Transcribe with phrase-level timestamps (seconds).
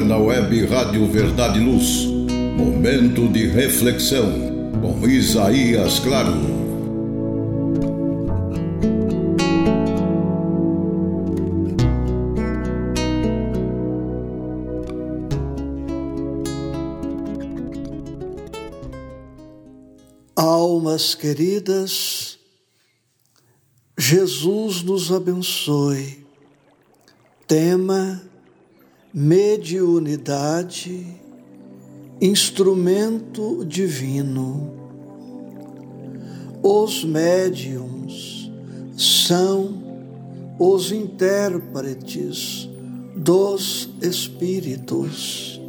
[0.00, 2.06] agora na web Rádio Verdade e Luz.
[2.56, 4.30] Momento de reflexão
[4.80, 6.60] com Isaías Claro.
[20.36, 22.38] Almas queridas,
[23.98, 26.24] Jesus nos abençoe.
[27.46, 28.29] Tema
[29.12, 31.06] mediunidade,
[32.20, 34.72] instrumento divino.
[36.62, 38.50] Os médiums
[38.96, 39.82] são
[40.58, 42.68] os intérpretes
[43.16, 45.60] dos espíritos.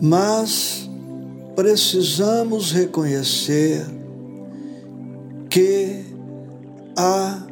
[0.00, 0.88] Mas
[1.54, 3.84] precisamos reconhecer
[5.50, 6.04] que
[6.96, 7.46] há,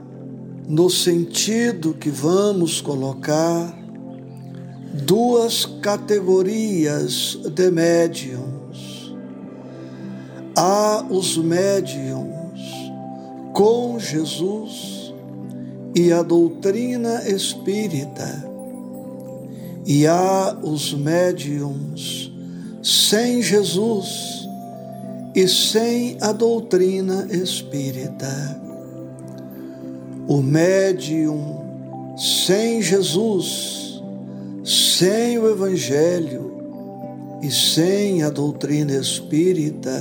[0.67, 3.78] no sentido que vamos colocar,
[5.05, 9.15] duas categorias de médiums.
[10.57, 12.61] Há os médiums
[13.53, 15.13] com Jesus
[15.95, 18.45] e a doutrina espírita,
[19.87, 22.31] e há os médiums
[22.83, 24.47] sem Jesus
[25.35, 28.61] e sem a doutrina espírita.
[30.27, 33.88] O médium sem Jesus
[34.69, 36.53] sem o Evangelho
[37.43, 39.99] e sem a doutrina espírita,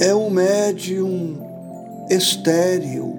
[0.00, 1.36] é um médium
[2.08, 3.18] estéril,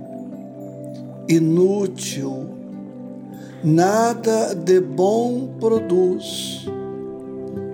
[1.30, 2.50] inútil,
[3.64, 6.66] nada de bom produz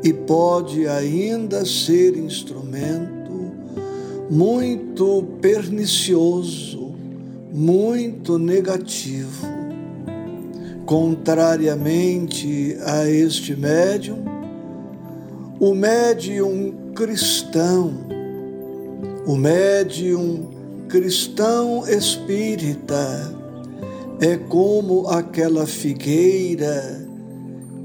[0.03, 3.53] e pode ainda ser instrumento
[4.29, 6.93] muito pernicioso,
[7.53, 9.62] muito negativo
[10.85, 14.25] Contrariamente a este médium,
[15.59, 17.93] o médium cristão,
[19.25, 20.49] o médium
[20.89, 23.33] cristão espírita,
[24.19, 27.07] é como aquela figueira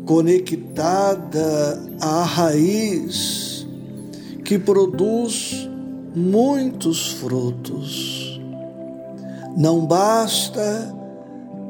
[0.05, 3.67] conectada à raiz
[4.45, 5.69] que produz
[6.15, 8.41] muitos frutos.
[9.57, 10.98] Não basta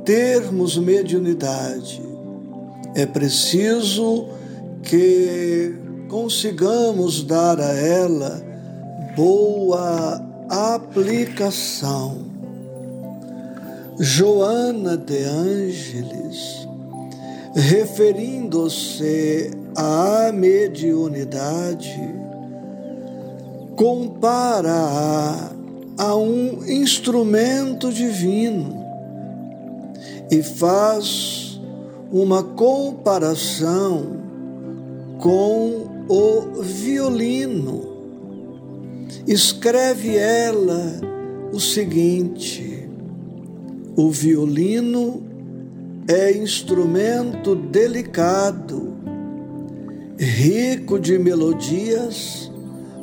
[0.09, 2.01] termos mediunidade,
[2.95, 4.27] é preciso
[4.83, 5.75] que
[6.09, 8.43] consigamos dar a ela
[9.15, 12.25] boa aplicação.
[14.01, 16.67] Joana de Ângeles,
[17.55, 22.01] referindo-se à mediunidade,
[23.77, 25.51] compara-a
[25.99, 28.88] a um instrumento divino
[30.31, 31.61] e faz
[32.11, 34.19] uma comparação
[35.19, 37.89] com o violino.
[39.27, 41.01] Escreve ela
[41.53, 42.89] o seguinte:
[43.97, 45.23] o violino
[46.07, 48.95] é instrumento delicado,
[50.19, 52.51] rico de melodias,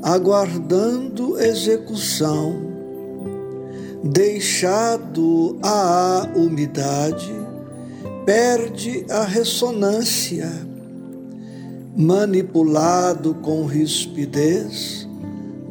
[0.01, 2.64] aguardando execução
[4.05, 7.33] deixado à umidade,
[8.23, 10.47] perde a ressonância,
[11.97, 15.09] manipulado com rispidez,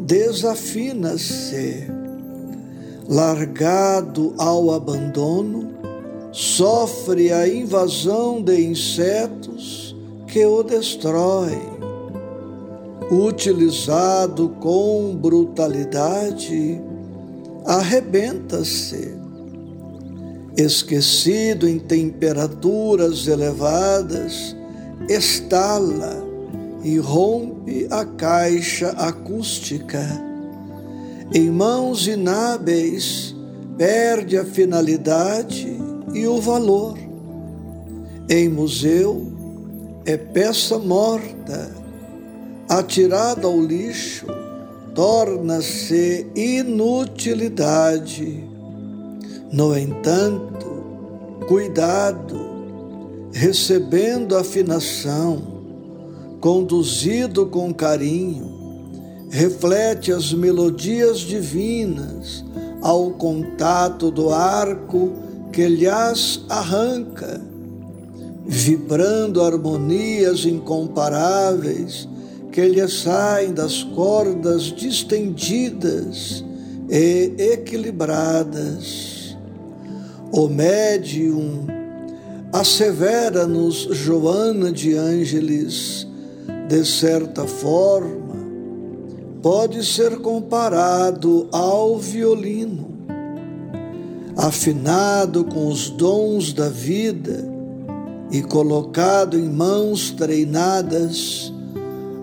[0.01, 1.87] desafina-se,
[3.09, 5.73] largado ao abandono,
[6.33, 9.95] sofre a invasão de insetos
[10.27, 11.73] que o destroem.
[13.13, 16.81] Utilizado com brutalidade,
[17.65, 19.15] arrebenta-se.
[20.57, 24.55] Esquecido em temperaturas elevadas,
[25.09, 26.23] estala
[26.83, 30.07] e rompe a caixa acústica.
[31.33, 33.35] Em mãos inábeis,
[33.77, 35.77] perde a finalidade
[36.13, 36.97] e o valor.
[38.31, 39.33] Em museu,
[40.05, 41.75] é peça morta,
[42.69, 44.27] atirada ao lixo
[44.95, 48.45] torna-se inutilidade.
[49.53, 50.85] No entanto,
[51.49, 52.39] cuidado,
[53.33, 55.43] recebendo afinação,
[56.41, 58.55] conduzido com carinho,
[59.31, 62.45] reflete as melodias divinas
[62.81, 65.13] ao contato do arco
[65.53, 67.41] que lhes arranca,
[68.47, 72.09] vibrando harmonias incomparáveis
[72.55, 76.45] que lhe saem das cordas distendidas
[76.89, 79.37] e equilibradas.
[80.31, 81.67] O médium
[82.53, 86.07] assevera-nos Joana de Ângeles,
[86.69, 88.37] de certa forma,
[89.43, 92.87] pode ser comparado ao violino,
[94.37, 97.53] afinado com os dons da vida
[98.31, 101.53] e colocado em mãos treinadas,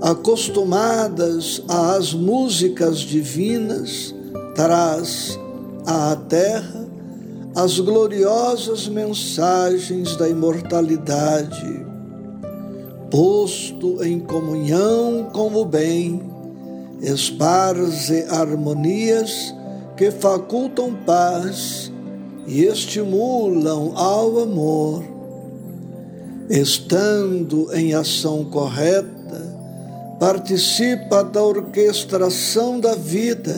[0.01, 4.15] acostumadas às músicas divinas,
[4.55, 5.39] traz
[5.85, 6.81] à terra
[7.55, 11.85] as gloriosas mensagens da imortalidade,
[13.11, 16.21] posto em comunhão com o bem,
[17.01, 19.53] esparze harmonias
[19.97, 21.91] que facultam paz
[22.47, 25.03] e estimulam ao amor.
[26.49, 29.20] Estando em ação correta,
[30.21, 33.57] participa da orquestração da vida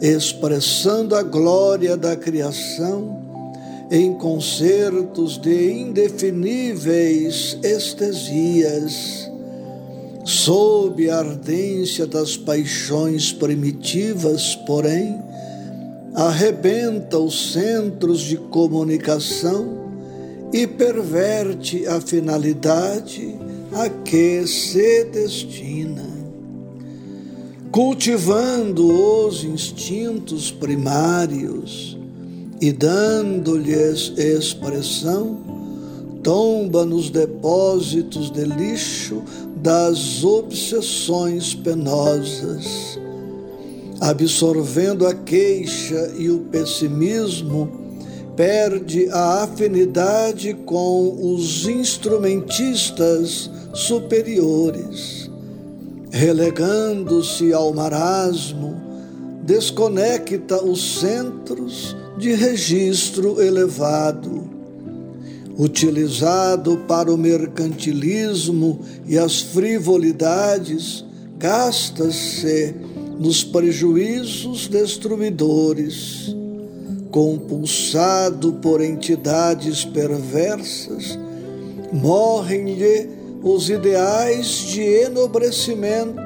[0.00, 3.20] expressando a glória da criação
[3.90, 9.30] em concertos de indefiníveis estesias,
[10.24, 15.22] sob a ardência das paixões primitivas, porém,
[16.14, 19.78] arrebenta os centros de comunicação
[20.54, 26.20] e perverte a finalidade a que se destina
[27.70, 31.96] cultivando os instintos primários
[32.60, 35.38] e dando-lhes expressão,
[36.22, 39.22] tomba nos depósitos de lixo
[39.56, 42.98] das obsessões penosas,
[44.00, 47.70] absorvendo a queixa e o pessimismo,
[48.34, 55.30] perde a afinidade com os instrumentistas superiores
[56.10, 58.74] relegando-se ao marasmo,
[59.42, 64.50] desconecta os centros de registro elevado.
[65.56, 71.04] Utilizado para o mercantilismo e as frivolidades,
[71.38, 72.74] gasta-se
[73.18, 76.34] nos prejuízos destruidores.
[77.10, 81.18] Compulsado por entidades perversas,
[81.92, 86.20] morrem-lhe os ideais de enobrecimento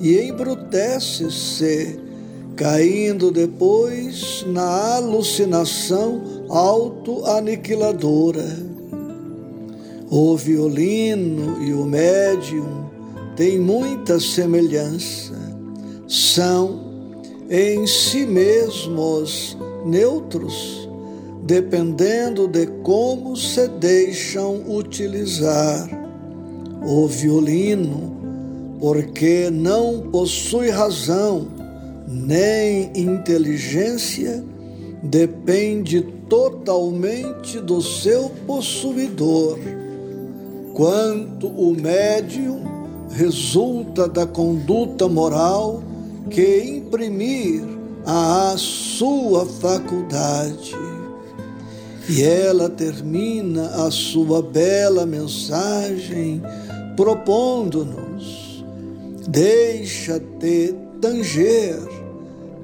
[0.00, 1.98] e embrutece-se,
[2.54, 8.46] caindo depois na alucinação autoaniquiladora.
[10.10, 12.86] O violino e o médium
[13.34, 15.34] têm muita semelhança,
[16.06, 16.84] são
[17.50, 20.88] em si mesmos neutros,
[21.42, 26.05] dependendo de como se deixam utilizar
[26.86, 28.16] o violino,
[28.80, 31.48] porque não possui razão
[32.06, 34.44] nem inteligência,
[35.02, 39.58] depende totalmente do seu possuidor.
[40.74, 42.60] Quanto o médium
[43.10, 45.82] resulta da conduta moral
[46.30, 47.62] que imprimir
[48.04, 50.74] à sua faculdade.
[52.08, 56.40] E ela termina a sua bela mensagem
[56.96, 58.64] propondo-nos:
[59.28, 61.78] deixa-te tanger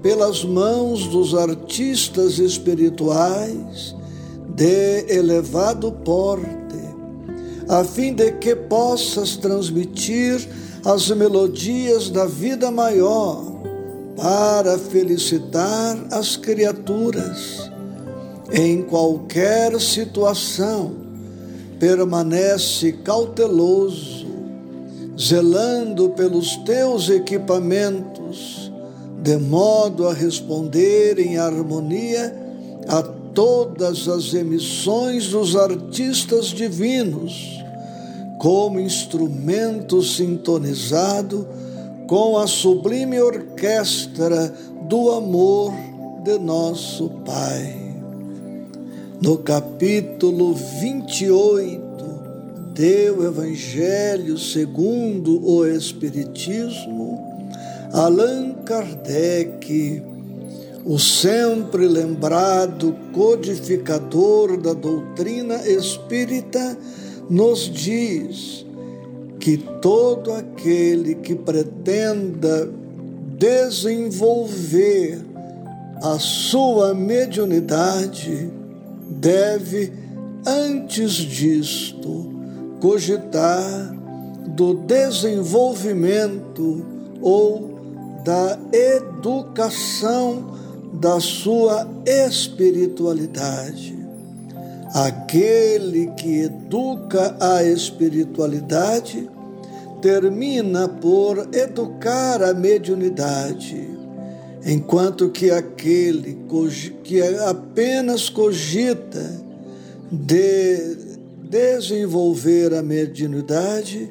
[0.03, 3.95] pelas mãos dos artistas espirituais
[4.49, 6.49] de elevado porte,
[7.69, 10.49] a fim de que possas transmitir
[10.85, 13.53] as melodias da vida maior
[14.17, 17.71] para felicitar as criaturas
[18.53, 21.01] em qualquer situação.
[21.79, 24.22] Permanece cauteloso
[25.23, 28.73] zelando pelos teus equipamentos,
[29.23, 32.37] de modo a responder em harmonia
[32.89, 37.63] a todas as emissões dos artistas divinos,
[38.39, 41.47] como instrumento sintonizado
[42.09, 44.53] com a sublime orquestra
[44.89, 45.73] do amor
[46.25, 47.81] de nosso Pai.
[49.23, 51.92] No capítulo 28,
[52.75, 57.21] teu Evangelho segundo o Espiritismo,
[57.93, 60.03] Allan Kardec,
[60.85, 66.77] o sempre lembrado codificador da doutrina espírita,
[67.29, 68.65] nos diz
[69.39, 72.69] que todo aquele que pretenda
[73.39, 75.21] desenvolver
[76.03, 78.51] a sua mediunidade
[79.11, 79.93] deve,
[80.47, 82.32] antes disto,
[82.83, 83.95] cogitar
[84.49, 86.85] do desenvolvimento
[87.23, 87.79] ou
[88.25, 90.59] da educação
[90.95, 93.97] da sua espiritualidade.
[94.93, 99.31] Aquele que educa a espiritualidade
[100.01, 103.89] termina por educar a mediunidade,
[104.67, 106.37] enquanto que aquele
[107.05, 109.41] que apenas cogita
[110.11, 111.12] de
[111.53, 114.11] desenvolver a mediunidade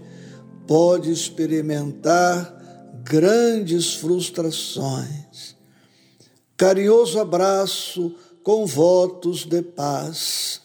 [0.68, 2.56] pode experimentar
[3.04, 5.56] grandes frustrações.
[6.56, 10.62] Carinhoso abraço com votos de paz.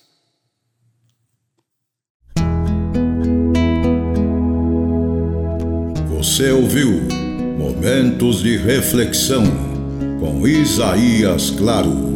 [6.10, 6.90] Você ouviu
[7.58, 9.44] Momentos de Reflexão
[10.20, 12.15] com Isaías Claro.